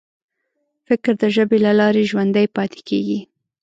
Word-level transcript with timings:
فکر 0.87 1.11
د 1.21 1.23
ژبې 1.35 1.57
له 1.65 1.71
لارې 1.79 2.03
ژوندی 2.11 2.47
پاتې 2.55 2.79
کېږي. 2.89 3.19